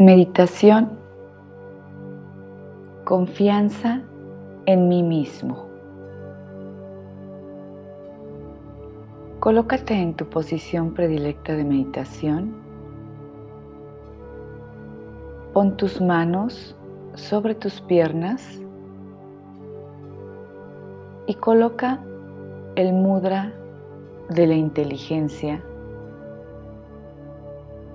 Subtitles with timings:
[0.00, 0.90] Meditación.
[3.02, 4.00] Confianza
[4.64, 5.66] en mí mismo.
[9.40, 12.54] Colócate en tu posición predilecta de meditación.
[15.52, 16.76] Pon tus manos
[17.14, 18.60] sobre tus piernas
[21.26, 21.98] y coloca
[22.76, 23.52] el mudra
[24.28, 25.60] de la inteligencia,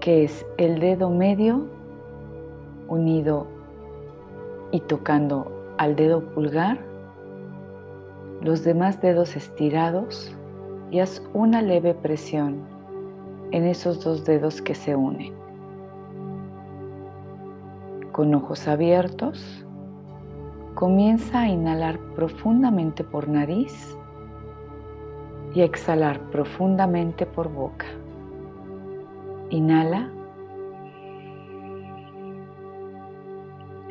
[0.00, 1.80] que es el dedo medio
[2.92, 3.46] unido
[4.70, 6.78] y tocando al dedo pulgar,
[8.42, 10.36] los demás dedos estirados
[10.90, 12.60] y haz una leve presión
[13.50, 15.32] en esos dos dedos que se unen.
[18.12, 19.64] Con ojos abiertos,
[20.74, 23.96] comienza a inhalar profundamente por nariz
[25.54, 27.86] y exhalar profundamente por boca.
[29.48, 30.10] Inhala.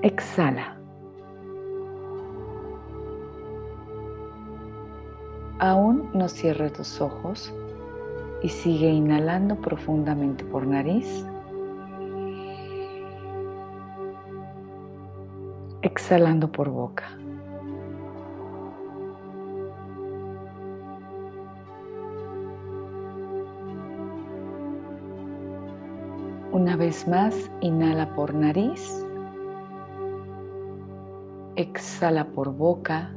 [0.03, 0.75] Exhala.
[5.59, 7.53] Aún no cierres los ojos
[8.41, 11.23] y sigue inhalando profundamente por nariz.
[15.83, 17.03] Exhalando por boca.
[26.51, 29.05] Una vez más, inhala por nariz
[31.55, 33.11] exhala por boca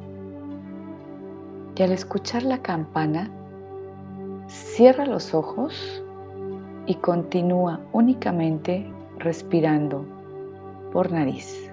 [1.77, 3.31] y al escuchar la campana,
[4.47, 6.03] cierra los ojos
[6.87, 8.87] y continúa únicamente
[9.19, 10.05] respirando
[10.93, 11.71] por nariz.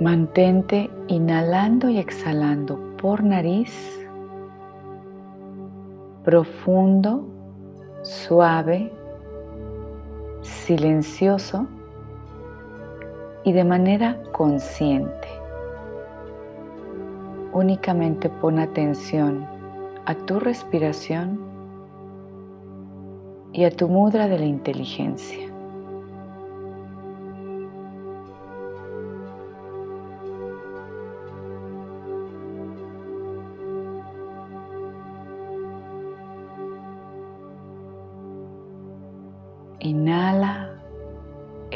[0.00, 4.06] Mantente inhalando y exhalando por nariz
[6.22, 7.26] profundo,
[8.02, 8.92] suave,
[10.42, 11.66] silencioso
[13.42, 15.28] y de manera consciente.
[17.52, 19.46] Únicamente pon atención
[20.04, 21.40] a tu respiración
[23.52, 25.49] y a tu mudra de la inteligencia.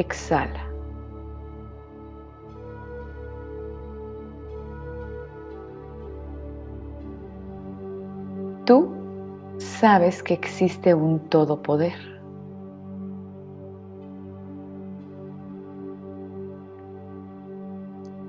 [0.04, 0.64] Exhala.
[8.64, 8.88] Tú
[9.58, 11.94] sabes que existe un todopoder.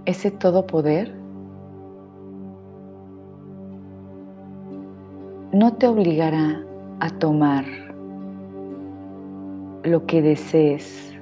[0.06, 1.16] Ese todopoder
[5.52, 6.62] no te obligará
[7.00, 7.66] a tomar
[9.84, 11.15] lo que desees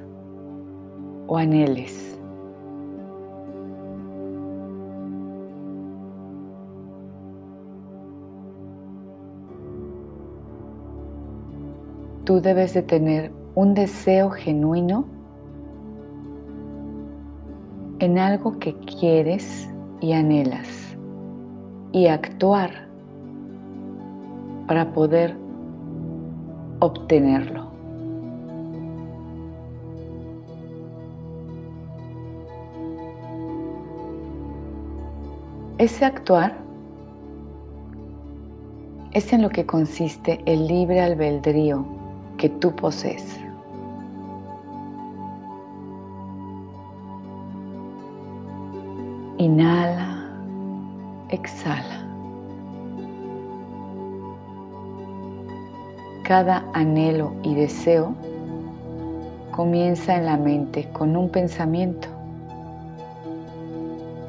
[1.27, 2.17] o anheles.
[12.25, 15.05] Tú debes de tener un deseo genuino
[17.99, 19.69] en algo que quieres
[19.99, 20.97] y anhelas
[21.91, 22.71] y actuar
[24.67, 25.35] para poder
[26.79, 27.62] obtenerlo.
[35.83, 36.53] Ese actuar
[39.11, 41.85] es en lo que consiste el libre albedrío
[42.37, 43.37] que tú posees.
[49.37, 50.25] Inhala,
[51.27, 52.07] exhala.
[56.23, 58.15] Cada anhelo y deseo
[59.51, 62.12] comienza en la mente con un pensamiento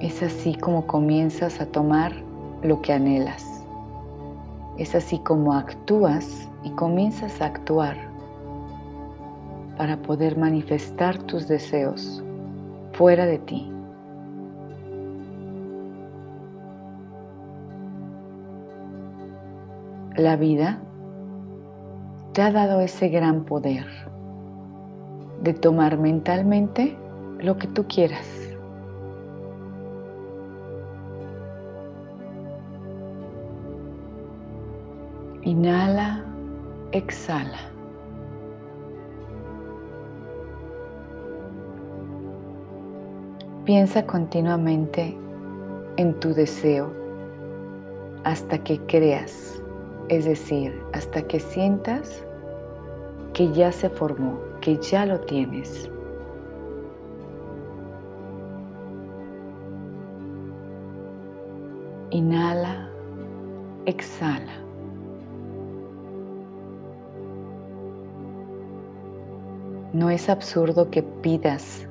[0.04, 2.12] es así como comienzas a tomar
[2.62, 3.64] lo que anhelas.
[4.76, 7.96] Es así como actúas y comienzas a actuar
[9.78, 12.22] para poder manifestar tus deseos
[12.92, 13.72] fuera de ti.
[20.18, 20.80] La vida
[22.34, 23.86] te ha dado ese gran poder
[25.42, 26.94] de tomar mentalmente
[27.38, 28.53] lo que tú quieras.
[35.44, 36.24] Inhala,
[36.92, 37.58] exhala.
[43.66, 45.14] Piensa continuamente
[45.98, 46.90] en tu deseo
[48.24, 49.62] hasta que creas,
[50.08, 52.24] es decir, hasta que sientas
[53.34, 55.90] que ya se formó, que ya lo tienes.
[62.08, 62.88] Inhala,
[63.84, 64.63] exhala.
[69.94, 71.86] No es absurdo que pidas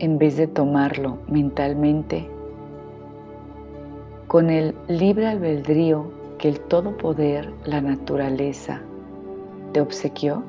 [0.00, 2.28] en vez de tomarlo mentalmente
[4.26, 8.82] con el libre albedrío que el todopoder, la naturaleza,
[9.72, 10.42] te obsequió?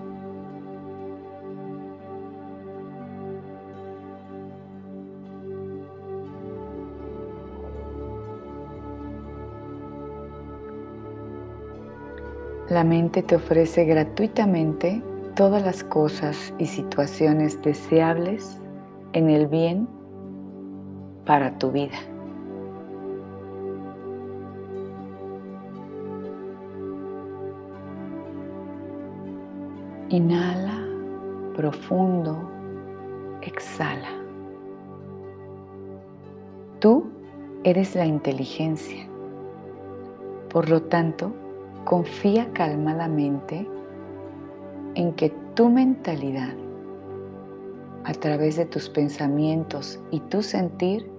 [12.68, 15.02] La mente te ofrece gratuitamente
[15.40, 18.60] todas las cosas y situaciones deseables
[19.14, 19.88] en el bien
[21.26, 21.98] para tu vida.
[30.10, 30.78] Inhala
[31.56, 32.38] profundo,
[33.42, 34.10] exhala.
[36.80, 37.06] Tú
[37.64, 39.08] eres la inteligencia.
[40.50, 41.32] Por lo tanto,
[41.86, 43.79] confía calmadamente
[45.00, 46.54] en que tu mentalidad,
[48.04, 51.10] a través de tus pensamientos y tu sentir,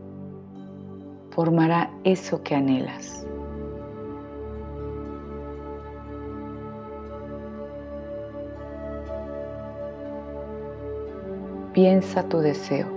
[1.30, 3.26] formará eso que anhelas.
[11.72, 12.88] piensa tu deseo,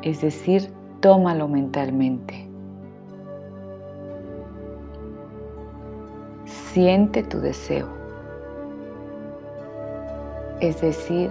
[0.00, 2.48] es decir, tómalo mentalmente.
[6.46, 8.01] Siente tu deseo,
[10.62, 11.28] es decir,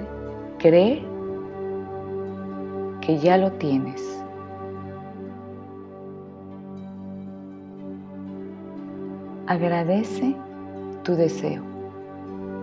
[0.60, 1.02] cree
[3.00, 4.22] que ya lo tienes.
[9.48, 10.36] Agradece
[11.04, 11.64] tu deseo,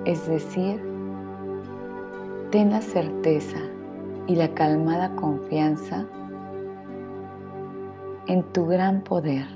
[0.05, 0.79] es decir,
[2.51, 3.59] ten la certeza
[4.27, 6.07] y la calmada confianza
[8.27, 9.47] en tu gran poder.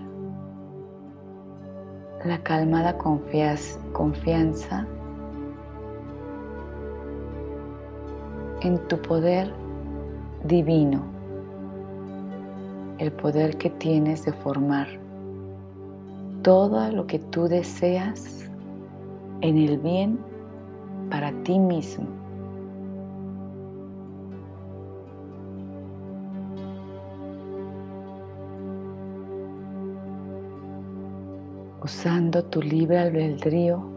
[2.24, 4.86] La calmada confianza
[8.64, 9.52] en tu poder
[10.44, 11.02] divino,
[12.98, 14.86] el poder que tienes de formar
[16.42, 18.48] todo lo que tú deseas
[19.40, 20.18] en el bien
[21.10, 22.06] para ti mismo.
[31.84, 33.91] usando tu libre albedrío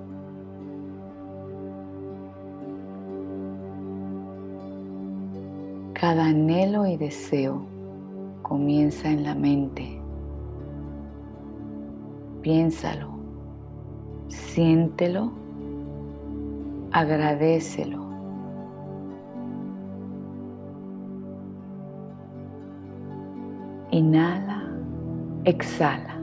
[5.96, 7.62] cada anhelo y deseo
[8.42, 10.00] comienza en la mente.
[12.42, 13.10] Piénsalo,
[14.28, 15.32] siéntelo,
[16.92, 18.04] agradecelo.
[23.92, 24.70] Inhala,
[25.46, 26.20] exhala.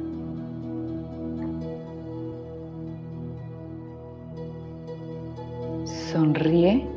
[5.86, 6.91] Sonríe.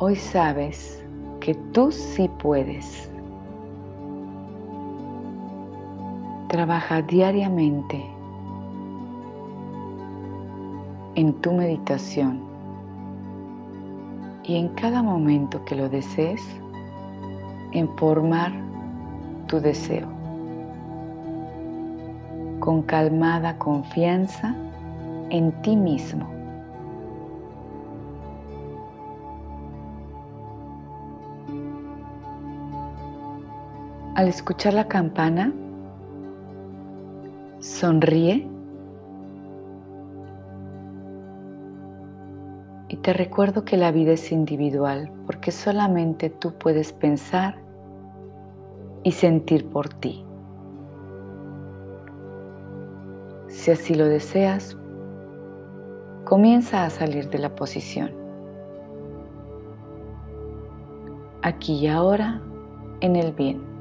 [0.00, 1.04] Hoy sabes
[1.40, 3.10] que tú sí puedes.
[6.46, 8.06] Trabaja diariamente
[11.16, 12.40] en tu meditación
[14.44, 16.46] y en cada momento que lo desees,
[17.72, 18.52] en formar
[19.48, 20.06] tu deseo
[22.60, 24.54] con calmada confianza
[25.30, 26.37] en ti mismo.
[34.18, 35.52] Al escuchar la campana,
[37.60, 38.48] sonríe
[42.88, 47.60] y te recuerdo que la vida es individual porque solamente tú puedes pensar
[49.04, 50.24] y sentir por ti.
[53.46, 54.76] Si así lo deseas,
[56.24, 58.10] comienza a salir de la posición.
[61.42, 62.42] Aquí y ahora,
[63.00, 63.77] en el bien.